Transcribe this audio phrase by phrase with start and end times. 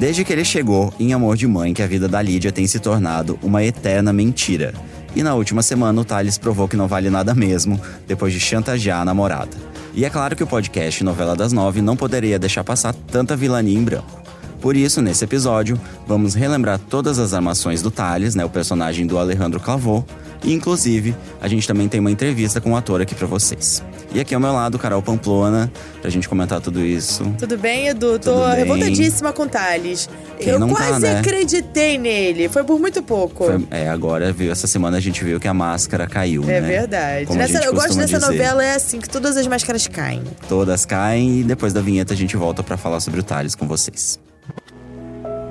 [0.00, 2.78] Desde que ele chegou em Amor de Mãe, que a vida da Lídia tem se
[2.78, 4.72] tornado uma eterna mentira.
[5.14, 9.02] E na última semana, o Thales provou que não vale nada mesmo, depois de chantagear
[9.02, 9.54] a namorada.
[9.92, 13.78] E é claro que o podcast Novela das Nove não poderia deixar passar tanta vilania
[13.78, 14.19] em branco.
[14.60, 19.18] Por isso, nesse episódio, vamos relembrar todas as armações do Thales, né, o personagem do
[19.18, 20.04] Alejandro Clavô,
[20.44, 23.82] e inclusive, a gente também tem uma entrevista com o ator aqui para vocês.
[24.12, 25.70] E aqui ao meu lado, Carol Pamplona,
[26.00, 27.24] pra gente comentar tudo isso.
[27.38, 28.18] Tudo bem, Edu?
[28.18, 28.56] Tô Tudo bem.
[28.56, 30.08] revoltadíssima com o Thales.
[30.38, 31.18] Quem Eu não tá, quase né?
[31.20, 32.48] acreditei nele.
[32.48, 33.44] Foi por muito pouco.
[33.46, 36.60] Foi- é, agora viu, essa semana a gente viu que a máscara caiu, É né?
[36.60, 37.26] verdade.
[37.26, 38.32] Como Nessa- eu gosto dessa dizer.
[38.32, 40.22] novela, é assim, que todas as máscaras caem.
[40.48, 43.66] Todas caem e depois da vinheta a gente volta pra falar sobre o Thales com
[43.66, 44.18] vocês.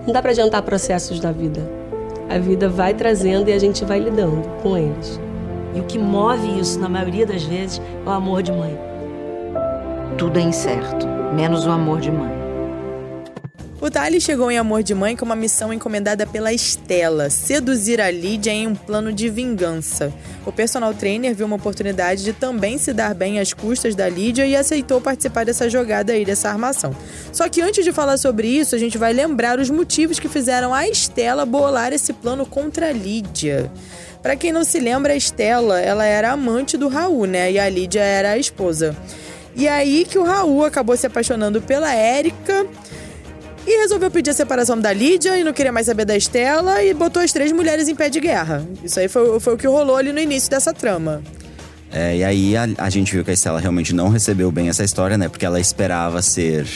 [0.10, 1.62] Não dá pra adiantar processos da vida.
[2.28, 5.22] A vida vai trazendo e a gente vai lidando com eles.
[5.76, 8.76] E o que move isso, na maioria das vezes, é o amor de mãe.
[10.18, 12.39] Tudo é incerto, menos o amor de mãe.
[13.82, 18.12] O Thales chegou em Amor de Mãe com uma missão encomendada pela Estela, seduzir a
[18.12, 20.14] Lídia em um plano de vingança.
[20.46, 24.46] O personal trainer viu uma oportunidade de também se dar bem às custas da Lídia
[24.46, 26.94] e aceitou participar dessa jogada aí, dessa armação.
[27.32, 30.74] Só que antes de falar sobre isso, a gente vai lembrar os motivos que fizeram
[30.74, 33.72] a Estela bolar esse plano contra a Lídia.
[34.22, 37.50] Pra quem não se lembra, a Estela, ela era amante do Raul, né?
[37.50, 38.94] E a Lídia era a esposa.
[39.56, 42.68] E aí que o Raul acabou se apaixonando pela Érica
[43.66, 46.94] e resolveu pedir a separação da Lídia e não queria mais saber da Estela e
[46.94, 48.66] botou as três mulheres em pé de guerra.
[48.84, 51.22] Isso aí foi, foi o que rolou ali no início dessa trama.
[51.92, 54.84] É, e aí a, a gente viu que a Estela realmente não recebeu bem essa
[54.84, 55.28] história, né?
[55.28, 56.68] Porque ela esperava ser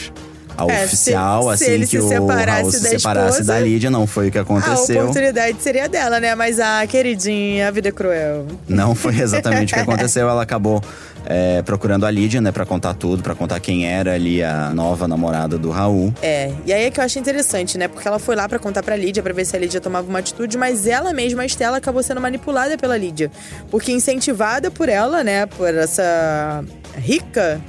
[0.57, 3.53] a É, se- oficial, se assim ele que se separasse Raul se da separasse esposa,
[3.53, 5.01] da Lídia, não foi o que A aconteceu.
[5.03, 6.35] oportunidade seria dela, né?
[6.35, 8.45] Mas a queridinha, a vida é cruel.
[8.67, 10.29] Não foi exatamente o que aconteceu.
[10.29, 10.81] Ela acabou
[11.25, 15.07] é, procurando a Lídia, né, pra contar tudo, pra contar quem era ali a nova
[15.07, 16.13] namorada do Raul.
[16.21, 17.87] É, e aí é que eu acho interessante, né?
[17.87, 20.19] Porque ela foi lá pra contar pra Lídia, pra ver se a Lídia tomava uma
[20.19, 23.31] atitude, mas ela mesma, a Estela, acabou sendo manipulada pela Lídia.
[23.71, 25.45] Porque incentivada por ela, né?
[25.45, 26.63] Por essa
[26.97, 27.61] rica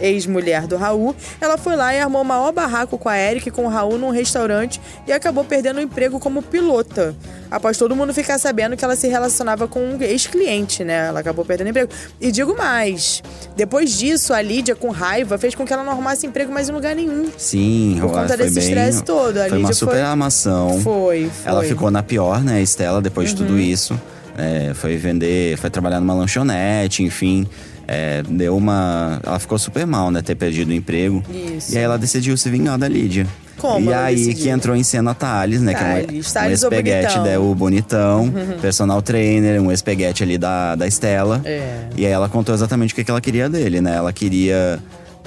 [0.00, 3.50] ex-mulher do Raul, ela foi lá e armou o maior barraco com a Eric e
[3.52, 7.14] com o Raul num restaurante e acabou perdendo o emprego como pilota.
[7.50, 11.06] Após todo mundo ficar sabendo que ela se relacionava com um ex-cliente, né?
[11.08, 11.90] Ela acabou perdendo o emprego.
[12.20, 13.22] E digo mais,
[13.56, 16.72] depois disso, a Lídia, com raiva, fez com que ela não arrumasse emprego mais em
[16.72, 17.30] lugar nenhum.
[17.38, 20.80] Sim, Por conta foi desse estresse todo, a foi uma Lídia super foi- armação.
[20.80, 21.22] Foi, foi.
[21.22, 21.30] Uhum.
[21.44, 23.98] Ela ficou na pior, né, Estela, depois de tudo isso.
[24.36, 27.46] É, foi vender, foi trabalhar numa lanchonete, enfim.
[27.88, 29.20] É, deu uma.
[29.24, 30.22] Ela ficou super mal, né?
[30.22, 31.22] Ter perdido o emprego.
[31.56, 31.74] Isso.
[31.74, 33.26] E aí ela decidiu se vingar da Lídia.
[33.56, 34.42] Como E aí decidiu?
[34.42, 35.72] que entrou em cena Thales, né?
[35.72, 37.24] Thales, que é um, um Thales espeguete bonitão.
[37.24, 41.40] né, o bonitão, personal trainer, um espeguete ali da, da Estela.
[41.44, 41.84] É.
[41.96, 43.96] E aí ela contou exatamente o que, que ela queria dele, né?
[43.96, 44.78] Ela queria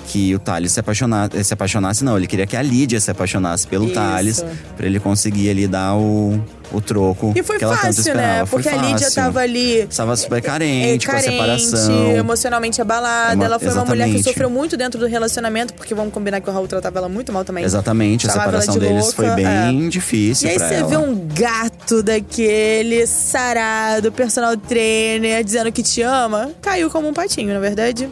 [0.09, 3.67] que o Thales se apaixonasse, se apaixonasse, não, ele queria que a Lídia se apaixonasse
[3.67, 3.93] pelo Isso.
[3.93, 4.43] Thales,
[4.75, 8.39] pra ele conseguir ali dar o, o troco E foi que ela tanto fácil, esperava.
[8.39, 8.45] né?
[8.47, 9.15] Foi Porque a Lídia fácil.
[9.15, 9.81] tava ali.
[9.81, 12.11] Estava super é, carente, com a carente, separação.
[12.15, 13.45] emocionalmente abalada.
[13.45, 14.23] Ela foi uma mulher que exatamente.
[14.23, 17.45] sofreu muito dentro do relacionamento, porque vamos combinar que o Raul tratava ela muito mal
[17.45, 17.63] também.
[17.63, 19.89] Exatamente, a Chamava separação de deles louca, foi bem é.
[19.89, 20.87] difícil E aí você ela.
[20.87, 27.53] vê um gato daquele, sarado, personal trainer, dizendo que te ama, caiu como um patinho,
[27.53, 28.09] na verdade.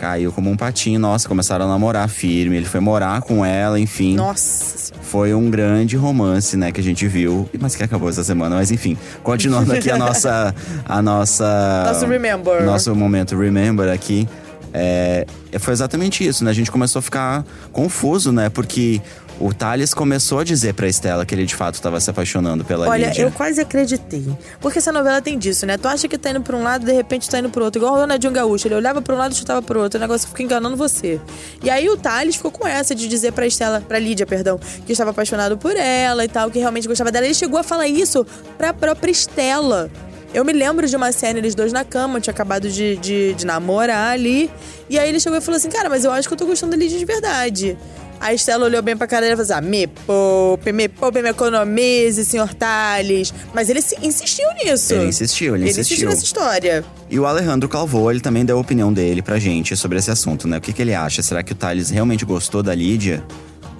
[0.00, 2.56] Caiu como um patinho, nossa, começaram a namorar firme.
[2.56, 4.14] Ele foi morar com ela, enfim.
[4.16, 4.94] Nossa.
[5.02, 8.56] Foi um grande romance, né, que a gente viu, mas que acabou essa semana.
[8.56, 10.54] Mas enfim, continuando aqui a nossa.
[10.86, 12.64] A nossa Nosso Remember.
[12.64, 14.26] Nosso momento Remember aqui.
[14.72, 15.26] É,
[15.58, 16.50] foi exatamente isso, né?
[16.50, 18.48] A gente começou a ficar confuso, né?
[18.48, 19.00] Porque
[19.40, 22.86] o Thales começou a dizer pra Estela que ele de fato estava se apaixonando pela
[22.86, 23.22] Olha, Lídia.
[23.22, 24.22] eu quase acreditei.
[24.60, 25.78] Porque essa novela tem disso, né?
[25.78, 27.80] Tu acha que tá indo pra um lado, de repente tá indo pro outro.
[27.80, 28.68] Igual o Ronaldinho Gaúcho.
[28.68, 29.98] Ele olhava pra um lado e chutava pro outro.
[29.98, 31.18] O negócio fica enganando você.
[31.64, 34.92] E aí o Thales ficou com essa de dizer pra Estela, pra Lídia, perdão, que
[34.92, 37.24] estava apaixonado por ela e tal, que realmente gostava dela.
[37.24, 38.26] Ele chegou a falar isso
[38.58, 39.90] pra própria Estela.
[40.32, 43.44] Eu me lembro de uma cena, eles dois na cama, tinha acabado de, de, de
[43.44, 44.48] namorar ali.
[44.88, 46.70] E aí ele chegou e falou assim: Cara, mas eu acho que eu tô gostando
[46.72, 47.76] da Lídia de verdade.
[48.20, 51.22] A Estela olhou bem pra cara dele e falou assim: ah, me poupe, me poupe,
[51.22, 53.32] me economize, senhor Thales.
[53.54, 54.92] Mas ele se- insistiu nisso.
[54.94, 55.94] Ele insistiu, ele Ele insistiu.
[55.94, 56.84] insistiu nessa história.
[57.10, 60.46] E o Alejandro Calvo, ele também deu a opinião dele pra gente sobre esse assunto,
[60.46, 60.58] né?
[60.58, 61.22] O que, que ele acha?
[61.22, 63.24] Será que o Thales realmente gostou da Lídia?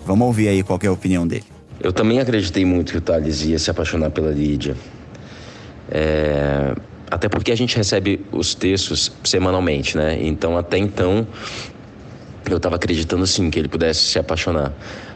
[0.06, 1.44] Vamos ouvir aí qual que é a opinião dele.
[1.78, 4.74] Eu também acreditei muito que o Thales ia se apaixonar pela Lídia.
[5.90, 6.74] É,
[7.10, 10.18] Até porque a gente recebe os textos semanalmente, né?
[10.22, 11.26] Então, até então,
[12.48, 14.72] eu estava acreditando sim que ele pudesse se apaixonar.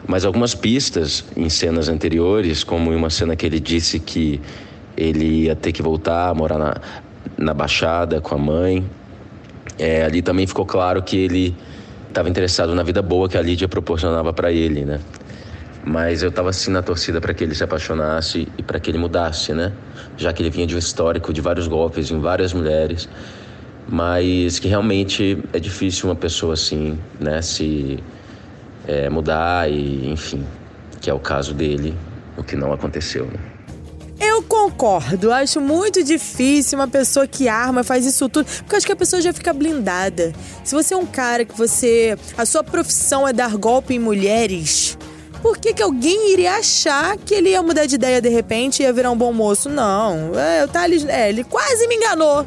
[0.07, 4.41] Mas algumas pistas em cenas anteriores, como em uma cena que ele disse que
[4.97, 6.75] ele ia ter que voltar a morar na,
[7.37, 8.85] na Baixada com a mãe,
[9.79, 11.55] é, ali também ficou claro que ele
[12.07, 14.99] estava interessado na vida boa que a Lídia proporcionava para ele, né?
[15.85, 18.97] Mas eu tava assim na torcida para que ele se apaixonasse e para que ele
[18.97, 19.71] mudasse, né?
[20.17, 23.07] Já que ele vinha de um histórico de vários golpes em várias mulheres,
[23.87, 27.99] mas que realmente é difícil uma pessoa assim, né, se
[28.87, 30.43] é, mudar e, enfim,
[30.99, 31.95] que é o caso dele,
[32.37, 33.39] o que não aconteceu, né?
[34.19, 38.91] Eu concordo, acho muito difícil uma pessoa que arma, faz isso tudo, porque acho que
[38.91, 40.33] a pessoa já fica blindada.
[40.63, 42.17] Se você é um cara que você.
[42.37, 44.97] A sua profissão é dar golpe em mulheres,
[45.45, 48.83] por que, que alguém iria achar que ele ia mudar de ideia de repente e
[48.83, 49.69] ia virar um bom moço?
[49.69, 50.31] Não.
[50.33, 52.43] É, o Thales, é, ele quase me enganou.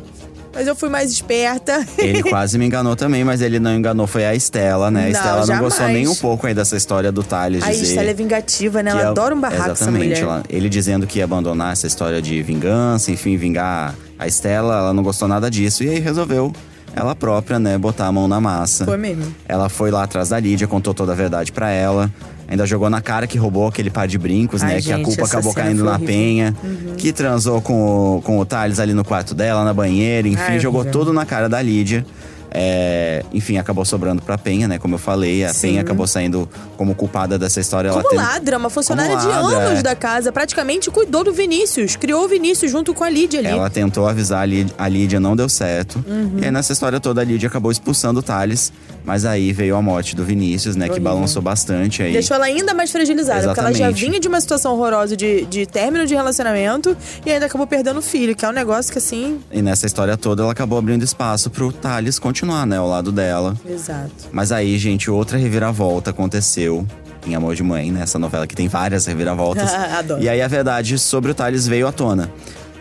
[0.52, 1.86] Mas eu fui mais esperta.
[1.96, 5.00] Ele quase me enganou também, mas ele não enganou, foi a Estela, né?
[5.00, 7.72] A Não, Estela não gostou nem um pouco aí dessa história do Thales A.
[7.72, 8.90] Estela é vingativa, né?
[8.90, 10.20] Ela é- adora um barraco, Exatamente.
[10.20, 14.92] ela- ele dizendo que ia abandonar essa história de vingança, enfim, vingar a Estela, ela
[14.92, 15.84] não gostou nada disso.
[15.84, 16.52] E aí resolveu,
[16.96, 18.84] ela própria, né, botar a mão na massa.
[18.84, 19.32] Foi mesmo.
[19.48, 22.10] Ela foi lá atrás da Lídia, contou toda a verdade pra ela.
[22.48, 24.80] Ainda jogou na cara que roubou aquele par de brincos, Ai, né?
[24.82, 26.06] que a gente, culpa acabou caindo na horrível.
[26.06, 26.56] penha.
[26.96, 30.26] Que transou com o, com o Thales ali no quarto dela, na banheira.
[30.26, 30.98] Enfim, Ai, jogou horrível.
[30.98, 32.06] tudo na cara da Lídia.
[32.50, 34.78] É, enfim, acabou sobrando pra Penha, né?
[34.78, 35.68] Como eu falei, a Sim.
[35.68, 36.48] Penha acabou saindo
[36.78, 37.88] como culpada dessa história.
[37.88, 39.82] ela Como teve- ladra, uma funcionária de ladra, anos é.
[39.82, 40.32] da casa.
[40.32, 41.94] Praticamente cuidou do Vinícius.
[41.96, 43.48] Criou o Vinícius junto com a Lídia ali.
[43.48, 46.02] Ela tentou avisar a Lídia, a Lídia não deu certo.
[46.08, 46.38] Uhum.
[46.40, 48.72] E aí nessa história toda a Lídia acabou expulsando o Thales.
[49.08, 50.86] Mas aí veio a morte do Vinícius, né?
[50.86, 52.12] Que balançou bastante aí.
[52.12, 54.04] Deixou ela ainda mais fragilizada, porque ela já Exatamente.
[54.04, 56.94] vinha de uma situação horrorosa de, de término de relacionamento
[57.24, 59.40] e ainda acabou perdendo o filho, que é um negócio que assim.
[59.50, 62.76] E nessa história toda ela acabou abrindo espaço pro Thales continuar, né?
[62.76, 63.56] Ao lado dela.
[63.66, 64.28] Exato.
[64.30, 66.86] Mas aí, gente, outra reviravolta aconteceu
[67.26, 68.02] em Amor de Mãe, né?
[68.02, 69.72] Essa novela que tem várias reviravoltas.
[69.96, 70.22] Adoro.
[70.22, 72.30] E aí a verdade sobre o Thales veio à tona.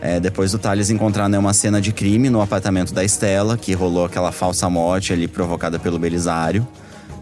[0.01, 3.73] É, depois do Thales encontrar né, uma cena de crime no apartamento da Estela, que
[3.73, 6.67] rolou aquela falsa morte ali provocada pelo Belisário.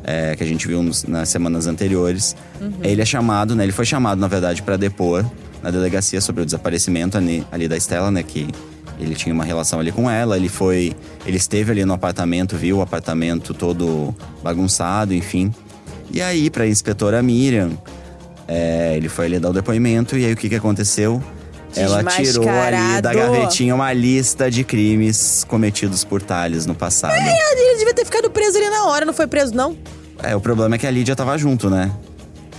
[0.08, 2.36] é, que a gente viu nos- nas semanas anteriores.
[2.84, 3.64] Ele é chamado, né?
[3.64, 5.26] Ele foi chamado, na verdade, para depor
[5.64, 8.22] na delegacia sobre o desaparecimento ali, ali da Estela, né?
[8.22, 8.48] Que
[9.00, 10.38] ele tinha uma relação ali com ela.
[10.38, 10.94] Ele foi.
[11.26, 14.14] Ele esteve ali no apartamento, viu o apartamento todo
[14.44, 15.52] bagunçado, enfim.
[16.12, 17.72] E aí, pra inspetora Miriam,
[18.48, 20.16] é, ele foi ali dar o depoimento.
[20.20, 21.20] E aí, o que, que aconteceu?
[21.76, 27.14] Ela tirou ali da gavetinha uma lista de crimes cometidos por Thales no passado.
[27.16, 29.78] Ele devia ter ficado preso ali na hora, não foi preso, não?
[30.24, 31.92] É, o problema é que a Lídia tava junto, né?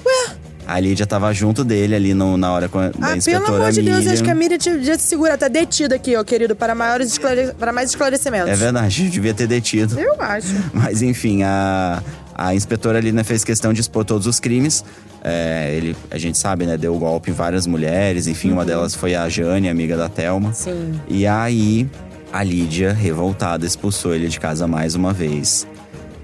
[0.04, 0.34] Ué?
[0.68, 3.56] A Lídia tava junto dele ali no- na hora com a, da Ah, pelo inspetora
[3.56, 4.12] amor de Deus, Miriam.
[4.12, 5.38] acho que a Miriam devia se segurar.
[5.38, 7.52] Tá detida aqui, ó, querido, para, maiores esclare...
[7.58, 8.48] para mais esclarecimentos.
[8.50, 9.98] É verdade, devia ter detido.
[9.98, 10.48] Eu acho.
[10.74, 12.02] Mas enfim, a,
[12.36, 14.84] a inspetora ali né, fez questão de expor todos os crimes.
[15.24, 16.76] É, ele, a gente sabe, né?
[16.76, 18.26] Deu golpe em várias mulheres.
[18.26, 20.48] Enfim, uma delas foi a Jane, amiga da Thelma.
[20.48, 20.54] Uhum.
[20.54, 21.00] Sim.
[21.08, 21.88] E aí,
[22.32, 25.66] a Lídia, revoltada, expulsou ele de casa mais uma vez.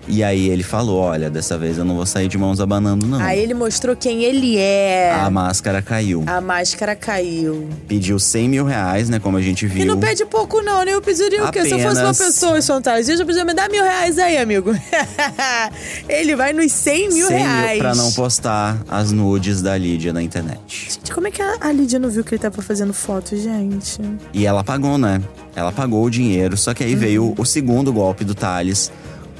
[0.08, 3.20] E aí ele falou: Olha, dessa vez eu não vou sair de mãos abanando, não.
[3.20, 5.12] Aí ele mostrou quem ele é.
[5.14, 6.25] A máscara caiu.
[6.26, 7.69] A máscara caiu.
[7.87, 9.19] Pediu 100 mil reais, né?
[9.20, 9.82] Como a gente viu.
[9.82, 10.93] E não pede pouco, não, né?
[10.93, 11.62] Eu pediria o quê?
[11.64, 14.38] Se eu fosse uma Apenas- pessoa em fantasia, eu podia me dar mil reais aí,
[14.38, 14.72] amigo.
[16.08, 17.70] ele vai nos 100 mil 100 reais.
[17.70, 20.88] mil pra não postar as nudes da Lídia na internet.
[20.94, 24.00] Gente, como é que a Lídia não viu que ele tava fazendo foto, gente?
[24.32, 25.22] E ela pagou, né?
[25.54, 28.90] Ela pagou o dinheiro, só que aí veio o segundo golpe do Thales.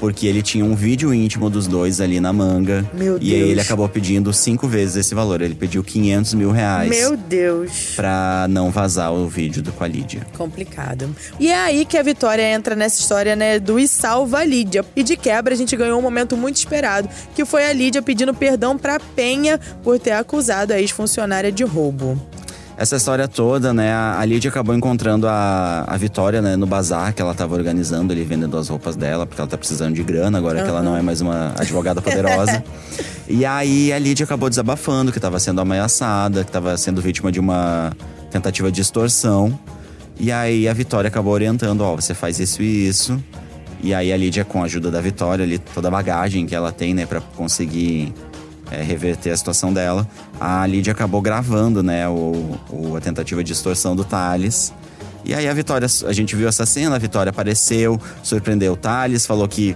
[0.03, 2.85] Porque ele tinha um vídeo íntimo dos dois ali na manga.
[2.93, 3.51] Meu E aí Deus.
[3.51, 5.39] ele acabou pedindo cinco vezes esse valor.
[5.41, 7.93] Ele pediu 500 mil reais Meu Deus.
[7.95, 10.27] pra não vazar o vídeo do com a Lídia.
[10.37, 11.15] Complicado.
[11.39, 14.83] E é aí que a Vitória entra nessa história, né, do e salva a Lídia.
[14.93, 18.33] E de quebra a gente ganhou um momento muito esperado, que foi a Lídia pedindo
[18.33, 22.21] perdão pra Penha por ter acusado a ex-funcionária de roubo.
[22.75, 23.93] Essa história toda, né?
[23.93, 28.23] A Lídia acabou encontrando a, a Vitória, né, no bazar que ela tava organizando ali,
[28.23, 31.01] vendendo as roupas dela, porque ela tá precisando de grana agora que ela não é
[31.01, 32.63] mais uma advogada poderosa.
[33.29, 37.39] e aí a Lídia acabou desabafando que tava sendo ameaçada, que tava sendo vítima de
[37.39, 37.91] uma
[38.31, 39.57] tentativa de extorsão.
[40.19, 43.23] E aí a Vitória acabou orientando, ó, você faz isso e isso.
[43.83, 46.71] E aí a Lídia, com a ajuda da Vitória, ali, toda a bagagem que ela
[46.71, 48.13] tem, né, pra conseguir
[48.73, 50.07] é, reverter a situação dela,
[50.39, 54.73] a Lídia acabou gravando, né, o, o- a tentativa de extorsão do Thales.
[55.25, 59.25] E aí a Vitória, a gente viu essa cena, a Vitória apareceu, surpreendeu o Thales,
[59.25, 59.75] falou que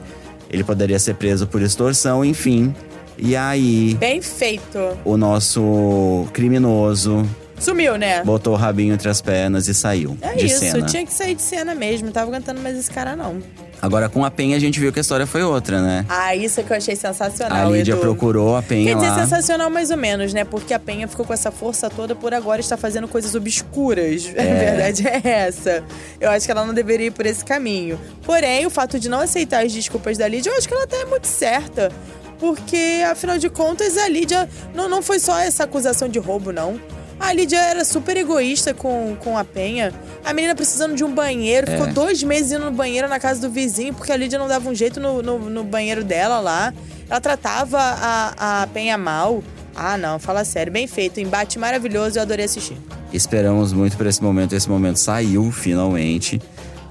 [0.49, 2.73] ele poderia ser preso por extorsão, enfim.
[3.17, 4.77] E aí Bem feito.
[5.05, 7.25] o nosso criminoso
[7.59, 8.23] Sumiu, né?
[8.23, 10.85] botou o rabinho entre as pernas e saiu É de isso, cena.
[10.85, 12.11] tinha que sair de cena mesmo.
[12.11, 13.41] Tava aguentando mais esse cara, não.
[13.81, 16.03] Agora com a Penha a gente viu que a história foi outra, né?
[16.09, 18.01] Ah, isso é que eu achei A sensacional, Lídia Edu.
[18.01, 19.19] procurou a Penha Quer dizer, lá.
[19.19, 20.43] sensacional mais ou menos, né?
[20.43, 24.25] Porque a Penha ficou com essa força toda por agora está fazendo coisas obscuras.
[24.37, 25.83] A verdade é essa.
[26.19, 27.99] Eu acho que ela não deveria ir por esse caminho.
[28.23, 31.05] Porém, o fato de não aceitar as desculpas da Lídia, eu acho que ela tá
[31.07, 31.91] muito certa.
[32.39, 36.79] Porque, afinal de contas, a Lídia não, não foi só essa acusação de roubo, não.
[37.19, 39.93] A Lídia era super egoísta com, com a Penha.
[40.23, 43.49] A menina precisando de um banheiro, ficou dois meses indo no banheiro na casa do
[43.51, 46.73] vizinho, porque a Lídia não dava um jeito no, no, no banheiro dela lá.
[47.09, 49.43] Ela tratava a, a Penha mal.
[49.75, 50.71] Ah, não, fala sério.
[50.71, 51.19] Bem feito.
[51.19, 52.77] Embate maravilhoso, eu adorei assistir.
[53.13, 54.53] Esperamos muito por esse momento.
[54.53, 56.41] Esse momento saiu finalmente.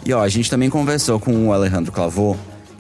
[0.04, 2.36] E ó, a gente também conversou com o Alejandro Clavô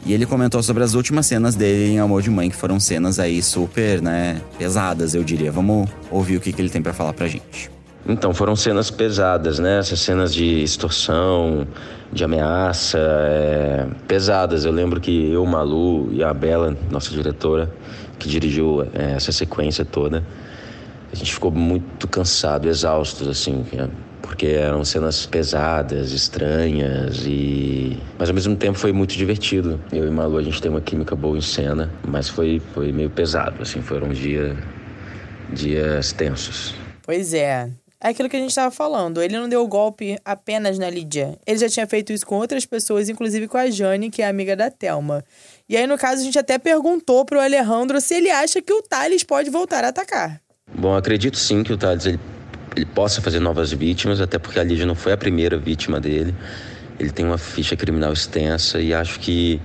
[0.06, 3.18] e ele comentou sobre as últimas cenas dele em Amor de Mãe, que foram cenas
[3.18, 5.50] aí super, né, pesadas, eu diria.
[5.50, 7.68] Vamos ouvir o que, que ele tem para falar pra gente.
[8.08, 9.80] Então, foram cenas pesadas, né?
[9.80, 11.66] Essas cenas de extorsão,
[12.12, 14.64] de ameaça, é, pesadas.
[14.64, 17.68] Eu lembro que eu, Malu e a Bela, nossa diretora,
[18.16, 20.24] que dirigiu é, essa sequência toda,
[21.12, 23.64] a gente ficou muito cansado, exaustos, assim,
[24.26, 29.80] porque eram cenas pesadas, estranhas e mas ao mesmo tempo foi muito divertido.
[29.92, 33.08] Eu e Malu a gente tem uma química boa em cena, mas foi foi meio
[33.08, 34.56] pesado, assim, foram dia,
[35.52, 36.74] dias tensos.
[37.02, 37.70] Pois é.
[37.98, 39.22] É aquilo que a gente estava falando.
[39.22, 41.38] Ele não deu o golpe apenas na Lídia.
[41.46, 44.54] Ele já tinha feito isso com outras pessoas, inclusive com a Jane, que é amiga
[44.54, 45.24] da Thelma.
[45.66, 48.82] E aí, no caso, a gente até perguntou pro Alejandro se ele acha que o
[48.82, 50.40] Thales pode voltar a atacar.
[50.74, 52.20] Bom, acredito sim que o Thales ele
[52.76, 56.34] ele possa fazer novas vítimas, até porque a Lídia não foi a primeira vítima dele.
[57.00, 59.60] Ele tem uma ficha criminal extensa e acho que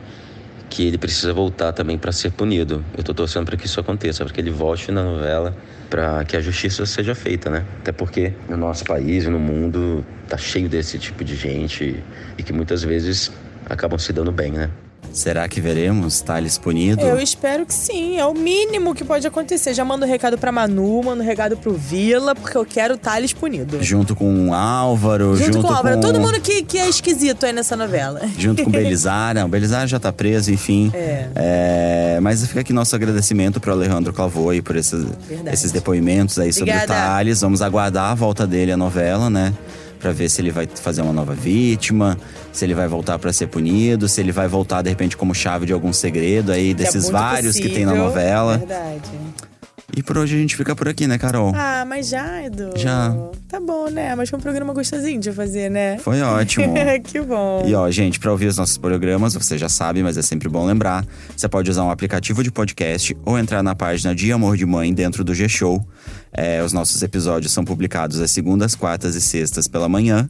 [0.70, 2.82] que ele precisa voltar também para ser punido.
[2.94, 5.54] Eu estou torcendo para que isso aconteça, para que ele volte na novela,
[5.90, 7.66] para que a justiça seja feita, né?
[7.80, 12.02] Até porque no nosso país e no mundo tá cheio desse tipo de gente
[12.38, 13.34] e que muitas vezes
[13.70, 14.70] acabam se dando bem, né?
[15.14, 17.02] Será que veremos Thales punido?
[17.02, 19.74] Eu espero que sim, é o mínimo que pode acontecer.
[19.74, 23.34] Já mando um recado pra Manu, mando um recado pro Vila, porque eu quero Thales
[23.34, 23.84] punido.
[23.84, 25.96] Junto com o Álvaro, junto, junto com o Álvaro.
[25.96, 28.22] com- Todo mundo que, que é esquisito aí nessa novela.
[28.38, 29.36] Junto com o Belizar.
[29.36, 30.90] Não, o Belizar já tá preso, enfim.
[30.94, 31.28] É.
[31.36, 35.54] É, mas fica aqui nosso agradecimento pro Alejandro Clavô aí por esses, Verdade.
[35.54, 36.88] esses depoimentos aí sobre o.
[36.88, 37.42] Thales.
[37.42, 39.54] Vamos aguardar a volta dele à novela, né?
[40.02, 42.18] Pra ver se ele vai fazer uma nova vítima,
[42.52, 45.68] se ele vai voltar pra ser punido, se ele vai voltar de repente como chave
[45.68, 48.08] de algum segredo aí é desses muito vários que tem na possível.
[48.10, 48.58] novela.
[48.58, 49.12] Verdade.
[49.96, 51.52] E por hoje a gente fica por aqui, né, Carol?
[51.56, 52.72] Ah, mas já, Edu.
[52.78, 53.14] Já.
[53.50, 54.16] Tá bom, né?
[54.16, 55.98] Mas foi um programa gostosinho de fazer, né?
[55.98, 56.74] Foi ótimo.
[57.04, 57.64] que bom.
[57.68, 60.66] E ó, gente, para ouvir os nossos programas, você já sabe, mas é sempre bom
[60.66, 61.06] lembrar.
[61.36, 64.94] Você pode usar um aplicativo de podcast ou entrar na página de Amor de Mãe
[64.94, 65.86] dentro do G-Show.
[66.32, 70.30] É, os nossos episódios são publicados às segundas, quartas e sextas pela manhã.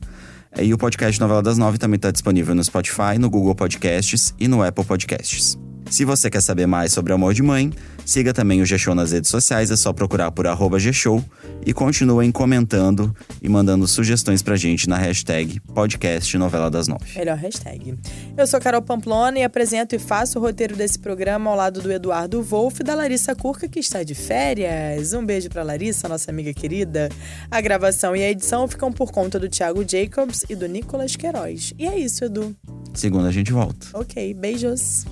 [0.58, 4.34] É, E o podcast Novela das Nove também está disponível no Spotify, no Google Podcasts
[4.40, 5.56] e no Apple Podcasts.
[5.90, 7.72] Se você quer saber mais sobre Amor de Mãe,
[8.06, 11.24] siga também o G-Show nas redes sociais, é só procurar por arroba G-Show
[11.66, 17.06] e continuem comentando e mandando sugestões pra gente na hashtag podcast Novela das Nove.
[17.16, 17.98] Melhor hashtag.
[18.38, 21.92] Eu sou Carol Pamplona e apresento e faço o roteiro desse programa ao lado do
[21.92, 25.14] Eduardo Wolff e da Larissa Curca, que está de férias.
[25.14, 27.10] Um beijo pra Larissa, nossa amiga querida.
[27.50, 31.74] A gravação e a edição ficam por conta do Thiago Jacobs e do Nicolas Queiroz.
[31.78, 32.56] E é isso, Edu.
[32.94, 33.88] Segunda a gente volta.
[33.94, 35.06] Ok, beijos.